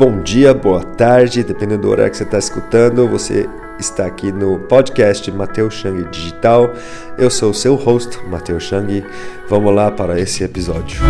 [0.00, 3.06] bom dia, boa tarde, dependendo do horário que você está escutando.
[3.06, 3.46] Você
[3.78, 6.70] está aqui no podcast Matheus Chang Digital.
[7.18, 9.04] Eu sou o seu host, Matheus Chang.
[9.46, 11.02] Vamos lá para esse episódio.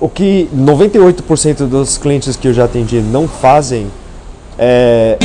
[0.00, 3.86] O que 98% dos clientes que eu já atendi não fazem
[4.58, 5.16] é.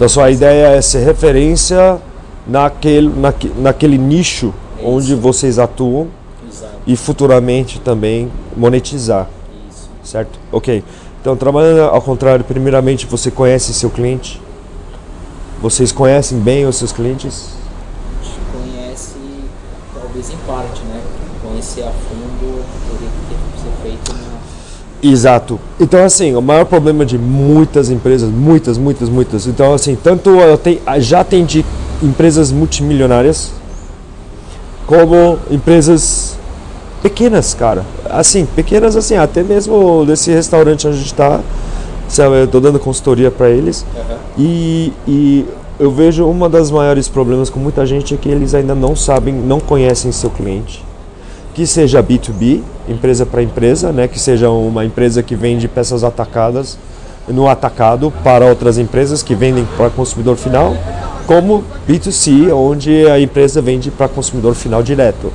[0.00, 2.00] Então, sua ideia é ser referência
[2.46, 6.08] naquele, naque, naquele nicho é onde vocês atuam
[6.50, 6.72] Exato.
[6.86, 9.28] e futuramente também monetizar.
[9.70, 9.90] Isso.
[10.02, 10.38] Certo?
[10.50, 10.82] Ok.
[11.20, 14.40] Então, trabalhando ao contrário, primeiramente você conhece seu cliente?
[15.60, 17.50] Vocês conhecem bem os seus clientes?
[18.22, 19.16] A gente conhece,
[19.92, 20.98] talvez em parte, né?
[21.42, 24.30] Conhecer a fundo teria que ser feito na
[25.02, 25.58] Exato.
[25.78, 29.46] Então, assim, o maior problema de muitas empresas, muitas, muitas, muitas.
[29.46, 31.64] Então, assim, tanto eu te, já atendi
[32.02, 33.52] empresas multimilionárias,
[34.86, 36.36] como empresas
[37.02, 37.84] pequenas, cara.
[38.10, 41.40] Assim, pequenas, assim, até mesmo desse restaurante onde a gente está,
[42.18, 43.86] eu tô dando consultoria para eles.
[43.96, 44.16] Uhum.
[44.36, 45.46] E, e
[45.78, 49.32] eu vejo uma das maiores problemas com muita gente é que eles ainda não sabem,
[49.32, 50.89] não conhecem seu cliente
[51.60, 56.78] que seja B2B, empresa para empresa, né, que seja uma empresa que vende peças atacadas
[57.28, 60.74] no atacado para outras empresas que vendem para consumidor final,
[61.26, 65.30] como B2C, onde a empresa vende para consumidor final direto.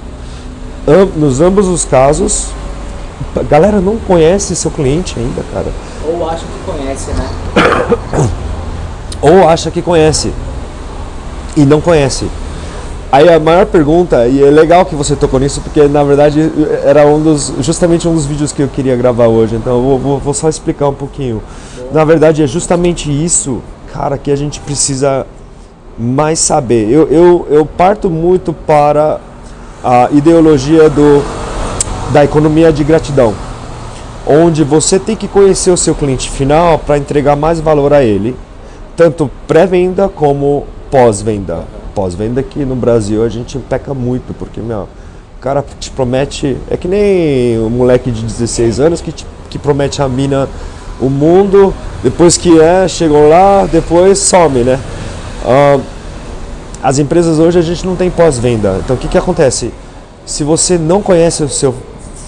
[1.15, 2.47] Nos ambos os casos,
[3.35, 5.71] a galera não conhece seu cliente ainda, cara.
[6.07, 7.29] Ou acha que conhece, né?
[9.21, 10.33] Ou acha que conhece
[11.55, 12.27] e não conhece.
[13.15, 16.51] Aí a maior pergunta, e é legal que você tocou nisso, porque na verdade
[16.83, 20.19] era um dos, justamente um dos vídeos que eu queria gravar hoje, então eu vou,
[20.19, 21.41] vou, só explicar um pouquinho.
[21.93, 23.61] Na verdade é justamente isso,
[23.93, 25.25] cara, que a gente precisa
[25.97, 26.89] mais saber.
[26.91, 29.21] Eu, eu, eu parto muito para
[29.81, 31.23] a ideologia do,
[32.11, 33.33] da economia de gratidão,
[34.27, 38.35] onde você tem que conhecer o seu cliente final para entregar mais valor a ele,
[38.93, 41.63] tanto pré-venda como pós-venda
[41.95, 44.89] pós-venda que no Brasil a gente peca muito, porque, meu,
[45.37, 46.57] o cara te promete.
[46.69, 50.49] É que nem o moleque de 16 anos que, te, que promete a mina
[50.99, 51.73] o mundo,
[52.03, 54.79] depois que é, chegou lá, depois some, né?
[55.43, 55.81] Uh,
[56.83, 58.79] as empresas hoje a gente não tem pós-venda.
[58.83, 59.73] Então o que, que acontece?
[60.25, 61.73] Se você não conhece o seu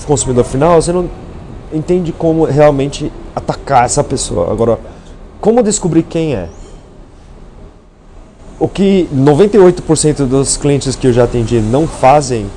[0.05, 1.09] consumidor final, você não
[1.71, 4.51] entende como realmente atacar essa pessoa.
[4.51, 4.79] Agora,
[5.39, 6.49] como descobrir quem é?
[8.59, 12.47] O que 98% dos clientes que eu já atendi não fazem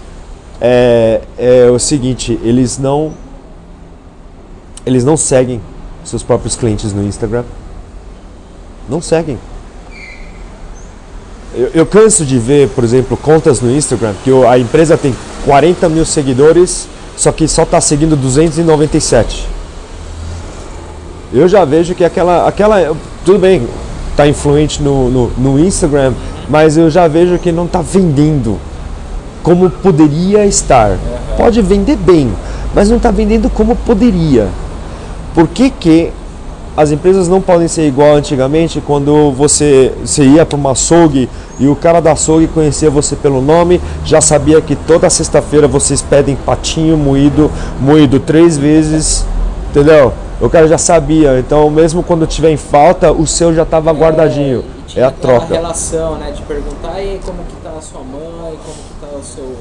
[0.61, 3.13] é, é, o seguinte, eles não
[4.85, 5.61] eles não seguem
[6.05, 7.45] seus próprios clientes no Instagram.
[8.89, 9.39] Não seguem.
[11.55, 15.89] Eu, eu canso de ver, por exemplo, contas no Instagram que a empresa tem 40
[15.89, 19.47] mil seguidores, só que só está seguindo 297.
[21.33, 23.69] Eu já vejo que aquela, aquela, tudo bem,
[24.21, 26.13] está influente no, no, no, Instagram,
[26.49, 28.59] mas eu já vejo que não está vendendo
[29.43, 30.99] como poderia estar.
[31.39, 32.31] Pode vender bem,
[32.75, 34.49] mas não está vendendo como poderia.
[35.35, 36.13] Por que, que
[36.77, 41.67] as empresas não podem ser igual antigamente quando você, você ia para uma açougue e
[41.67, 46.37] o cara da açougue conhecia você pelo nome, já sabia que toda sexta-feira vocês pedem
[46.37, 47.51] patinho moído,
[47.81, 49.25] moído três vezes,
[49.71, 50.13] entendeu?
[50.41, 54.65] O cara já sabia, então mesmo quando tiver em falta, o seu já estava guardadinho.
[54.97, 55.55] É, é a troca.
[55.55, 59.23] relação, né, de perguntar aí como que tá a sua mãe, como que tá o
[59.23, 59.55] seu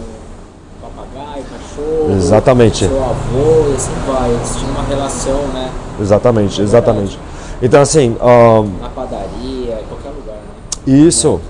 [0.81, 2.87] papagaio, cachorro, exatamente.
[2.87, 4.31] seu avô, e assim vai.
[4.31, 5.69] Eles tinham uma relação, né?
[5.99, 7.19] Exatamente, exatamente.
[7.61, 8.81] Então assim, um...
[8.81, 10.93] na padaria, qualquer lugar, né?
[10.93, 11.41] Isso.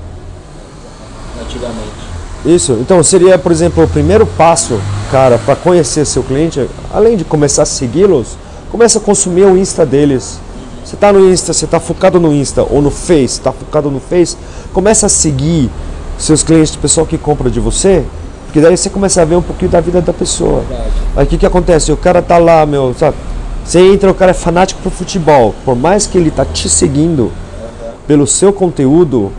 [1.35, 1.43] Né?
[1.43, 1.99] Antigamente.
[2.45, 2.73] Isso.
[2.81, 4.79] Então seria, por exemplo, o primeiro passo,
[5.11, 8.35] cara, para conhecer seu cliente, além de começar a segui-los,
[8.71, 10.39] Começa a consumir o Insta deles.
[10.83, 13.99] Você está no Insta, você está focado no Insta ou no Face, está focado no
[13.99, 14.37] Face,
[14.73, 15.69] começa a seguir
[16.17, 18.03] seus clientes, o pessoal que compra de você,
[18.45, 20.63] porque daí você começa a ver um pouquinho da vida da pessoa.
[21.15, 21.91] Aí o que, que acontece?
[21.91, 23.15] O cara tá lá, meu, sabe?
[23.63, 25.53] Você entra, o cara é fanático pro futebol.
[25.63, 27.31] Por mais que ele tá te seguindo
[28.07, 29.31] pelo seu conteúdo,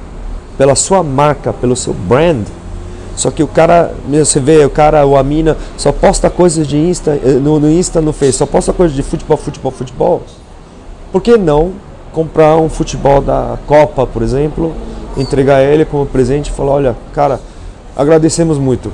[0.56, 2.46] pela sua marca, pelo seu brand,
[3.20, 6.78] só que o cara, você vê, o cara ou a mina só posta coisas de
[6.78, 10.22] Insta, eh, no, no Insta, no Face, só posta coisas de futebol, futebol, futebol.
[11.12, 11.72] Por que não
[12.12, 14.72] comprar um futebol da Copa, por exemplo,
[15.16, 17.38] entregar ele como presente e falar, olha, cara,
[17.96, 18.90] agradecemos muito.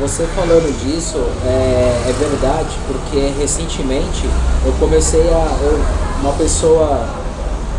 [0.00, 4.24] Você falando disso é, é verdade, porque recentemente
[4.64, 5.58] eu comecei a.
[5.62, 5.80] eu-
[6.22, 7.06] uma pessoa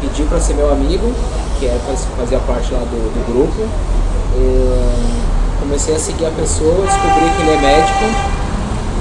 [0.01, 1.13] pediu para ser meu amigo,
[1.59, 3.61] que é, faz- fazia parte lá do, do grupo.
[4.35, 5.18] Eu
[5.69, 8.05] comecei a seguir a pessoa, descobri que ele é médico,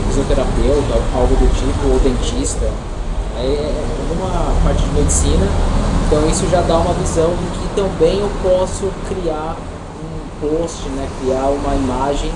[0.09, 2.69] fisioterapeuta, algo do tipo, ou dentista.
[3.39, 5.49] Aí é alguma parte de medicina.
[6.07, 9.57] Então isso já dá uma visão de que também eu posso criar
[10.05, 11.09] um post, né?
[11.23, 12.31] Criar uma imagem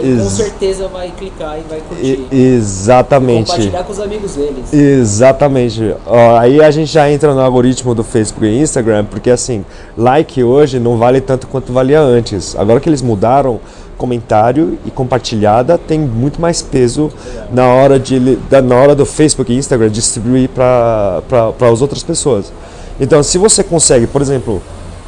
[0.00, 2.26] que ele com Ex- certeza vai clicar e vai curtir.
[2.30, 3.50] E- exatamente.
[3.50, 4.72] Compartilhar com os amigos deles.
[4.72, 5.94] Exatamente.
[6.06, 9.64] Ó, aí a gente já entra no algoritmo do Facebook e Instagram, porque assim,
[9.96, 12.56] like hoje não vale tanto quanto valia antes.
[12.56, 13.60] Agora que eles mudaram,
[13.98, 17.08] comentário e compartilhada tem muito mais peso
[17.52, 21.22] na hora, de, na hora do Facebook e Instagram distribuir para
[21.70, 22.52] as outras pessoas.
[23.00, 24.60] Então, se você consegue, por exemplo,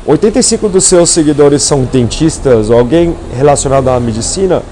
[0.06, 4.62] 85 dos seus seguidores são dentistas ou alguém relacionado à medicina,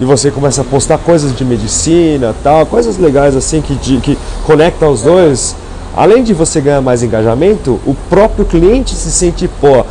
[0.00, 4.16] e você começa a postar coisas de medicina, tal, coisas legais assim que, de- que
[4.44, 5.56] conectam os dois,
[5.96, 9.84] além de você ganhar mais engajamento, o próprio cliente se sente, pô,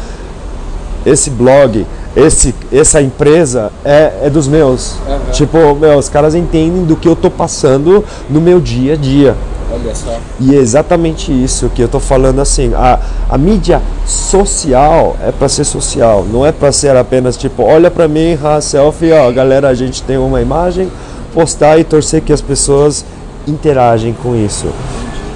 [1.05, 4.95] esse blog, esse, essa empresa é, é dos meus.
[5.07, 5.19] Aham.
[5.31, 9.35] Tipo, meu, os caras entendem do que eu tô passando no meu dia a dia.
[9.71, 10.17] Olha só.
[10.39, 12.73] E é exatamente isso que eu tô falando assim.
[12.73, 12.99] A,
[13.29, 18.07] a mídia social é para ser social, não é para ser apenas tipo, olha para
[18.07, 20.89] mim, ha, selfie, ó, galera, a gente tem uma imagem,
[21.33, 23.03] postar e torcer que as pessoas
[23.47, 24.67] interagem com isso.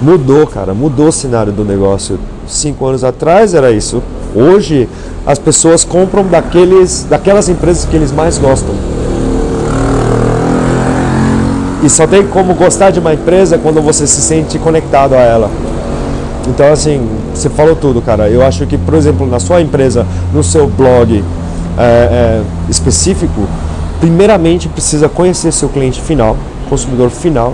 [0.02, 2.20] Mudou, cara, mudou o cenário do negócio.
[2.48, 4.02] Cinco anos atrás era isso.
[4.34, 4.90] Hoje
[5.26, 8.74] as pessoas compram daqueles, daquelas empresas que eles mais gostam.
[11.84, 15.50] E só tem como gostar de uma empresa quando você se sente conectado a ela.
[16.48, 18.30] Então, assim, você falou tudo, cara.
[18.30, 21.24] Eu acho que, por exemplo, na sua empresa, no seu blog
[21.78, 23.48] é, é, específico,
[24.00, 26.36] primeiramente precisa conhecer seu cliente final,
[26.70, 27.54] consumidor final,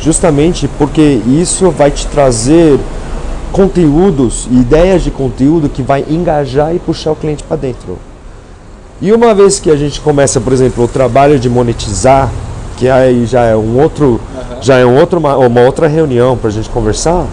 [0.00, 2.78] justamente porque isso vai te trazer
[3.52, 7.98] conteúdos e ideias de conteúdo que vai engajar e puxar o cliente para dentro.
[9.00, 12.30] E uma vez que a gente começa, por exemplo, o trabalho de monetizar,
[12.78, 14.20] que aí já é um outro,
[14.60, 17.26] já é um outro, uma, uma outra reunião para a gente conversar.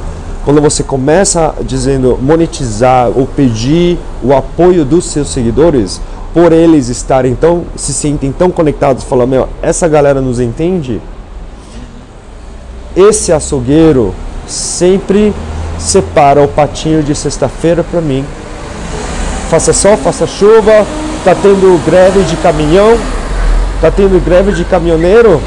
[0.44, 6.02] Quando você começa dizendo monetizar ou pedir o apoio dos seus seguidores,
[6.34, 11.02] por eles estarem tão, se sentem tão conectados, falar, meu, essa galera nos entende.
[12.96, 14.14] Esse açougueiro
[14.48, 15.34] sempre
[15.78, 18.26] separa o patinho de sexta-feira para mim
[19.50, 20.86] faça sol, faça chuva,
[21.24, 22.98] tá tendo greve de caminhão,
[23.86, 25.40] tá tendo greve de caminhoneiro,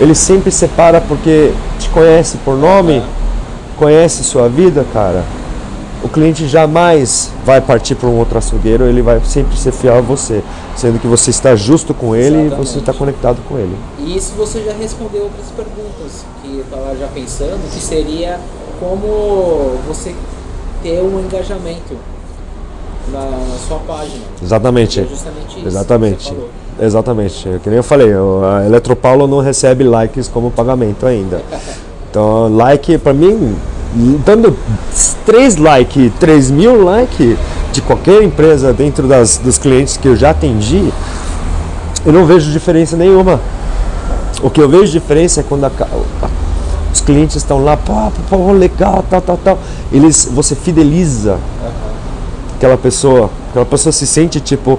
[0.00, 3.02] ele sempre separa porque te conhece por nome,
[3.76, 5.22] conhece sua vida, cara.
[6.02, 10.00] O cliente jamais vai partir para um outro açougueiro, ele vai sempre ser fiel a
[10.00, 10.42] você,
[10.76, 12.68] sendo que você está justo com ele e Exatamente.
[12.68, 13.76] você está conectado com ele.
[13.98, 18.40] E isso você já respondeu outras perguntas que eu estava já pensando, que seria
[18.80, 20.14] como você
[20.82, 21.98] ter um engajamento
[23.12, 24.22] na, na sua página.
[24.42, 25.00] Exatamente.
[25.00, 25.66] É justamente isso.
[25.66, 26.34] Exatamente.
[26.80, 27.48] Exatamente.
[27.48, 31.42] É Que nem eu falei, a Eletropaulo não recebe likes como pagamento ainda.
[32.10, 33.54] Então, like pra mim,
[34.24, 34.56] dando
[35.26, 37.36] 3 likes, 3 mil likes
[37.70, 40.90] de qualquer empresa dentro das, dos clientes que eu já atendi,
[42.06, 43.38] eu não vejo diferença nenhuma.
[44.42, 45.70] O que eu vejo diferença é quando a
[46.92, 47.92] os clientes estão lá, pô,
[48.28, 49.58] pô, legal, tal, tal, tal.
[49.92, 51.38] Eles, você fideliza
[52.58, 54.78] aquela pessoa, aquela pessoa se sente tipo,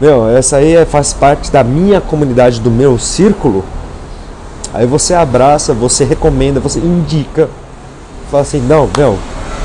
[0.00, 3.62] meu, essa aí é- faz parte da minha comunidade, do meu círculo.
[4.72, 7.48] Aí você abraça, você recomenda, você indica,
[8.30, 9.18] fala assim, não, meu,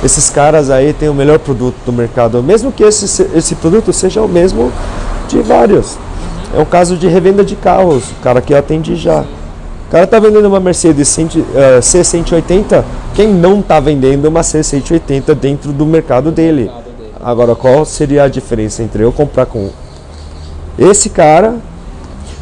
[0.03, 3.93] esses caras aí têm o melhor produto do mercado, mesmo que esse, se- esse produto
[3.93, 4.71] seja o mesmo
[5.29, 5.97] de vários.
[6.53, 9.21] É um caso de revenda de carros, o cara que eu atendi já.
[9.21, 15.33] O cara tá vendendo uma Mercedes 100, eh, C180, quem não tá vendendo uma C180
[15.35, 16.69] dentro do mercado dele?
[17.25, 19.69] Agora, qual seria a diferença entre eu comprar com
[20.77, 21.55] esse cara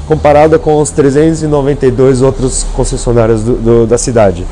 [0.06, 4.46] comparado com os 392 outros concessionários do- do- da cidade?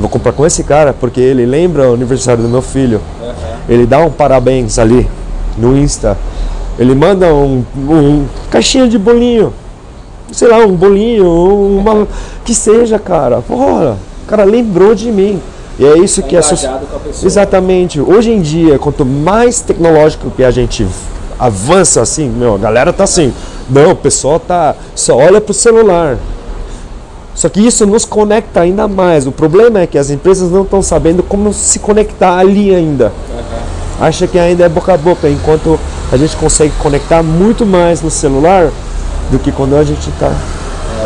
[0.00, 2.98] Vou comprar com esse cara porque ele lembra o aniversário do meu filho.
[3.22, 3.34] Aham.
[3.68, 5.06] Ele dá um parabéns ali
[5.58, 6.16] no Insta.
[6.78, 9.52] Ele manda um, um caixinha de bolinho.
[10.32, 11.26] Sei lá, um bolinho,
[11.78, 12.08] uma,
[12.42, 13.42] que seja, cara.
[13.42, 15.38] Porra, o cara lembrou de mim.
[15.82, 16.80] E é isso Tá que pessoa.
[17.24, 18.00] Exatamente.
[18.00, 20.86] Hoje em dia, quanto mais tecnológico que a gente
[21.36, 23.32] avança assim, meu, a galera tá assim,
[23.68, 26.18] não, o pessoal tá só olha pro celular.
[27.34, 29.26] Só que isso nos conecta ainda mais.
[29.26, 33.06] O problema é que as empresas não estão sabendo como se conectar ali ainda.
[33.06, 34.06] Aham.
[34.06, 35.80] Acha que ainda é boca a boca, enquanto
[36.12, 38.70] a gente consegue conectar muito mais no celular
[39.32, 40.32] do que quando a gente está.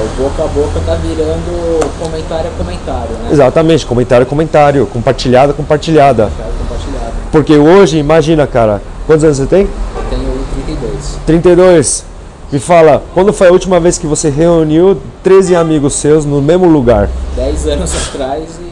[0.07, 3.29] O boca a boca tá virando comentário a comentário, né?
[3.33, 6.25] Exatamente, comentário a comentário, compartilhada a compartilhada.
[6.25, 7.13] Comentário compartilhado.
[7.33, 9.63] Porque hoje, imagina, cara, quantos anos você tem?
[9.63, 10.33] Eu tenho
[10.65, 11.19] 32.
[11.27, 12.05] 32.
[12.53, 16.67] Me fala, quando foi a última vez que você reuniu 13 amigos seus no mesmo
[16.69, 17.11] lugar?
[17.35, 18.67] 10 anos atrás e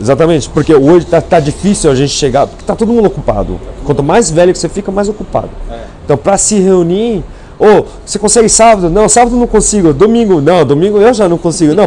[0.00, 3.60] Exatamente, porque hoje tá, tá difícil a gente chegar, porque tá todo mundo ocupado.
[3.84, 5.50] Quanto mais velho que você fica, mais ocupado.
[5.70, 5.78] É.
[6.06, 7.22] Então, para se reunir,
[7.60, 8.88] ou você consegue sábado?
[8.88, 9.92] Não, sábado não consigo.
[9.92, 11.74] Domingo, não, domingo eu já não consigo.
[11.74, 11.86] Não,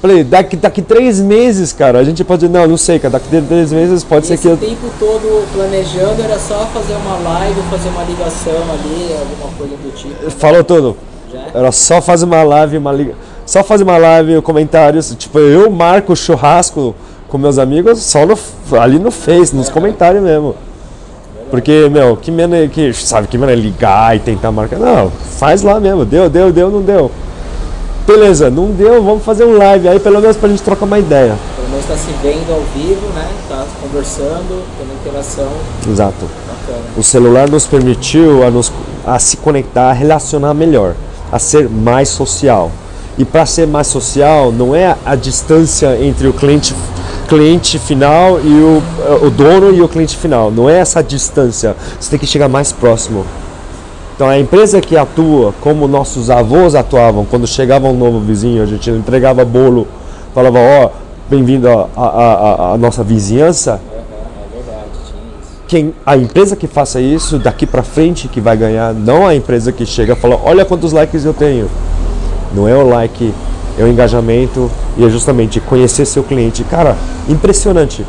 [0.00, 3.70] falei, daqui, daqui três meses, cara, a gente pode, não, não sei, cara, daqui três
[3.70, 4.56] meses pode E ser que eu.
[4.56, 9.94] tempo todo planejando era só fazer uma live, fazer uma ligação ali, alguma coisa do
[9.94, 10.30] tipo.
[10.30, 10.96] Falou tudo.
[11.30, 11.50] Já é?
[11.52, 13.14] Era só fazer uma live, uma liga.
[13.44, 15.14] Só fazer uma live, comentários.
[15.18, 16.94] Tipo, eu marco churrasco
[17.28, 18.38] com meus amigos só no,
[18.80, 20.54] ali no Face, nos comentários mesmo.
[21.50, 24.78] Porque, meu, que menos que, sabe, que menos é ligar e tentar marcar.
[24.78, 26.04] Não, faz lá mesmo.
[26.04, 27.10] Deu, deu, deu, não deu.
[28.06, 31.36] Beleza, não deu, vamos fazer um live aí, pelo menos pra gente trocar uma ideia.
[31.56, 33.28] Pelo menos tá se vendo ao vivo, né?
[33.48, 35.48] Tá conversando, tendo interação
[35.88, 36.26] Exato.
[36.48, 36.84] bacana.
[36.96, 38.72] O celular nos permitiu a, nos,
[39.06, 40.94] a se conectar, a relacionar melhor,
[41.30, 42.72] a ser mais social.
[43.16, 46.74] E para ser mais social, não é a distância entre o cliente,
[47.30, 48.82] cliente final e o,
[49.26, 50.50] o dono e o cliente final.
[50.50, 51.76] Não é essa distância.
[51.98, 53.24] Você tem que chegar mais próximo.
[54.16, 58.66] Então a empresa que atua como nossos avós atuavam, quando chegava um novo vizinho, a
[58.66, 59.86] gente entregava bolo,
[60.34, 60.90] falava, ó,
[61.30, 64.84] bem-vindo à nossa vizinhança, É,
[65.68, 69.70] quem a empresa que faça isso daqui para frente que vai ganhar, não a empresa
[69.70, 71.70] que chega e fala, olha quantos likes eu tenho.
[72.52, 73.32] Não é o like,
[73.78, 76.64] é o engajamento e é justamente conhecer seu cliente.
[76.64, 76.96] Cara,
[77.28, 78.04] impressionante.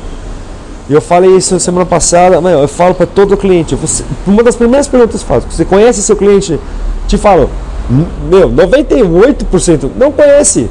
[0.90, 4.56] E eu falei isso semana passada, mas eu falo para todo cliente, você, uma das
[4.56, 6.60] primeiras perguntas que eu faço, você conhece seu cliente?
[7.08, 7.50] Te falo,
[7.90, 10.70] "N- meu, 98% não conhece.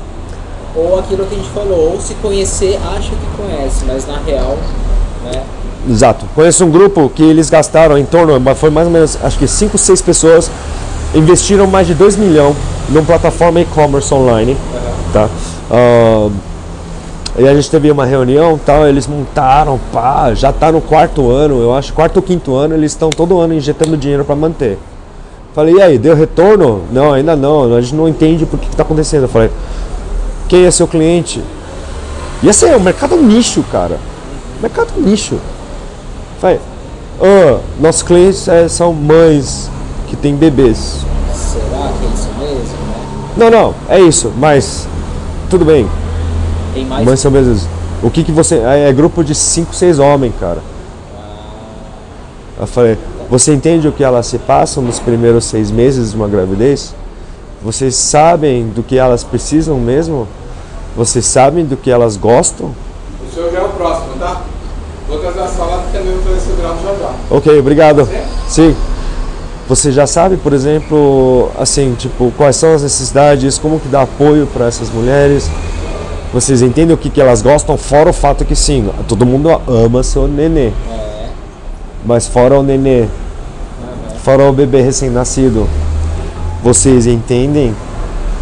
[0.74, 4.58] Ou aquilo que a gente falou, ou se conhecer, acha que conhece, mas na real,
[5.24, 5.42] né?
[5.88, 6.26] Exato.
[6.34, 9.78] Conheço um grupo que eles gastaram em torno, foi mais ou menos, acho que 5,
[9.78, 10.50] 6 pessoas
[11.14, 12.54] investiram mais de 2 milhões
[12.90, 14.56] numa plataforma e-commerce online.
[15.12, 15.28] Tá?
[15.70, 16.28] Ah,
[17.38, 21.62] e a gente teve uma reunião, tal, eles montaram, pá, já tá no quarto ano,
[21.62, 24.78] eu acho, quarto ou quinto ano, eles estão todo ano injetando dinheiro para manter.
[25.54, 26.82] Falei, e aí, deu retorno?
[26.92, 29.22] Não, ainda não, a gente não entende por que está acontecendo.
[29.22, 29.50] Eu falei,
[30.48, 31.42] quem é seu cliente?
[32.42, 33.98] E assim, é um mercado nicho, cara.
[34.60, 35.38] Mercado nicho.
[36.40, 36.60] Falei,
[37.20, 39.70] ah, nossos clientes eh, são mães
[40.08, 41.04] que têm bebês.
[41.34, 43.18] Será que é isso mesmo, né?
[43.36, 44.86] Não, não, é isso, mas
[45.48, 45.88] tudo bem.
[46.74, 47.68] Tem mais Mães são mesmo.
[48.02, 48.56] O que que você.
[48.56, 50.58] É, é grupo de 5, 6 homens, cara.
[52.58, 52.98] Eu falei,
[53.30, 56.94] você entende o que elas se passam nos primeiros seis meses de uma gravidez?
[57.62, 60.28] Vocês sabem do que elas precisam mesmo?
[60.96, 62.74] Vocês sabem do que elas gostam?
[63.26, 64.42] O senhor já é o próximo, tá?
[65.08, 67.12] Vou trazer a salada que também vou fazer esse grau já já.
[67.30, 68.08] Ok, obrigado.
[68.48, 68.76] Sim.
[69.70, 74.44] Você já sabe, por exemplo, assim, tipo, quais são as necessidades, como que dá apoio
[74.48, 75.48] para essas mulheres?
[76.34, 80.02] Vocês entendem o que, que elas gostam, fora o fato que sim, todo mundo ama
[80.02, 80.70] seu nenê.
[80.90, 81.28] É,
[82.04, 83.04] Mas fora o nenê,
[84.24, 85.68] fora o bebê recém-nascido,
[86.64, 87.72] vocês entendem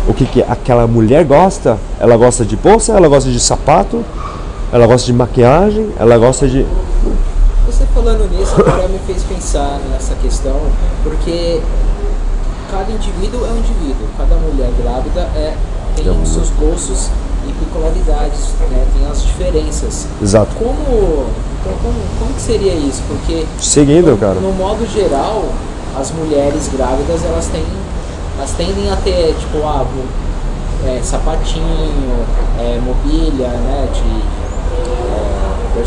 [0.08, 1.76] o que, que aquela mulher gosta?
[2.00, 4.02] Ela gosta de bolsa, ela gosta de sapato,
[4.72, 6.64] ela gosta de maquiagem, ela gosta de.
[7.68, 10.56] Você falando nisso agora me fez pensar nessa questão,
[11.02, 11.60] porque
[12.70, 15.54] cada indivíduo é um indivíduo, cada mulher grávida é,
[15.94, 17.10] tem É um- os seus gostos
[17.46, 18.86] e peculiaridades, né?
[18.94, 20.06] tem as diferenças.
[20.22, 20.54] Exato.
[20.56, 21.26] Como,
[21.60, 23.02] então, como, como que seria isso?
[23.06, 24.34] Porque Seguindo, no, cara.
[24.40, 25.44] no modo geral,
[25.94, 27.64] as mulheres grávidas elas têm,
[28.38, 29.84] elas tendem a ter tipo ah,
[30.86, 32.24] é, sapatinho,
[32.58, 34.22] é, mobília, né, de
[34.80, 35.78] é,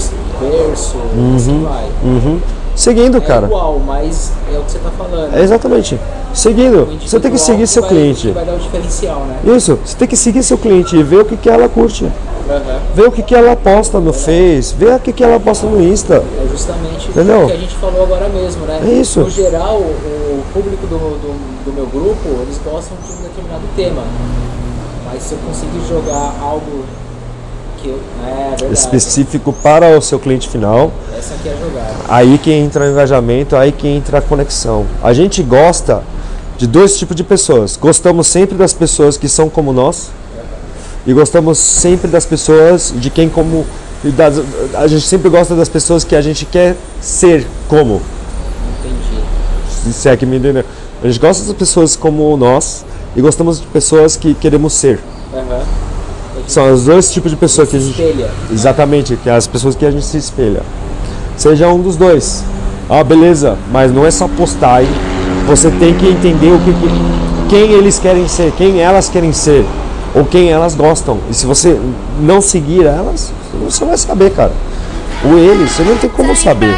[0.49, 1.89] berço, berço assim vai.
[2.03, 2.39] Uhum.
[2.75, 3.47] Seguindo, É cara.
[3.47, 5.35] igual, mas é o que você tá falando.
[5.35, 5.99] É exatamente.
[6.33, 6.87] Seguindo.
[7.05, 8.31] Você tem que seguir seu vai- cliente.
[8.31, 9.39] Vai dar o diferencial, né?
[9.55, 9.77] Isso.
[9.83, 12.05] Você tem que seguir seu cliente e ver o que, que ela curte.
[12.49, 12.79] Aham.
[12.95, 14.73] Ver o que, que ela posta no Face.
[14.77, 16.15] Ver o que, que ela posta no Insta.
[16.15, 17.43] É justamente Entendeu?
[17.43, 18.79] o que a gente falou agora mesmo, né?
[18.83, 19.19] É isso.
[19.19, 24.01] No geral, o público do, do, do meu grupo, eles gostam de um determinado tema.
[25.05, 26.85] Mas se eu conseguir jogar algo
[27.89, 27.99] eu...
[28.25, 28.73] É, verdade.
[28.73, 30.91] Específico para o seu cliente final.
[31.17, 31.95] Essa aqui é a jogada.
[32.07, 34.85] Aí que entra o engajamento, aí que entra a conexão.
[35.03, 36.03] A gente gosta
[36.57, 37.77] de dois tipos de pessoas.
[37.77, 40.09] Gostamos sempre das pessoas que são como nós
[41.07, 43.65] e gostamos sempre das pessoas de quem como
[44.03, 44.41] das-
[44.75, 48.01] a gente sempre gosta das pessoas que a gente quer ser como.
[48.79, 49.93] Entendi.
[49.93, 50.63] se é que me entendeu.
[51.03, 52.85] A gente gosta das pessoas como nós
[53.15, 54.99] e gostamos de pessoas que queremos ser.
[55.33, 55.61] Aham.
[56.51, 58.01] São os dois tipos de pessoas que a Se gente.
[58.01, 58.29] espelha.
[58.51, 60.61] Exatamente, que é as pessoas que a gente se espelha.
[61.37, 62.43] Seja um dos dois.
[62.89, 64.89] Ah, beleza, mas não é só postar aí.
[65.47, 69.65] Você tem que entender o que, que- quem eles querem ser, quem elas querem ser,
[70.13, 71.19] ou quem elas gostam.
[71.29, 71.79] E se você
[72.19, 73.31] não seguir elas,
[73.63, 74.51] você não vai saber, cara.
[75.23, 76.75] O eles, você não tem como saber.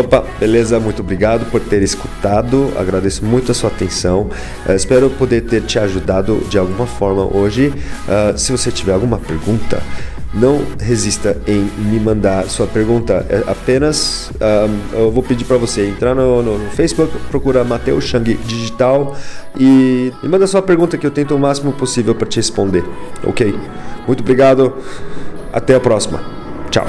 [0.00, 0.78] Opa, beleza?
[0.80, 2.72] Muito obrigado por ter escutado.
[2.78, 4.28] Agradeço muito a sua atenção.
[4.68, 7.72] Eh, espero poder ter te ajudado de alguma forma hoje.
[8.08, 9.80] Ah, se você tiver alguma pergunta,
[10.34, 13.24] não resista em me mandar sua pergunta.
[13.30, 14.30] É apenas
[14.92, 19.16] eu vou pedir para você entrar no, no- no Facebook, procura Mateus Chang Digital
[19.58, 22.84] e me manda sua pergunta que eu tento o máximo possível para te responder.
[23.24, 23.54] Ok?
[24.06, 24.74] Muito obrigado.
[25.52, 26.20] Até a próxima.
[26.70, 26.84] Tchau.